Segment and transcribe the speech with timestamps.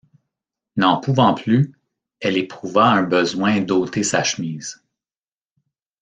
[0.77, 1.75] N’en pouvant plus,
[2.21, 4.83] elle éprouva un besoin d’ôter sa chemise.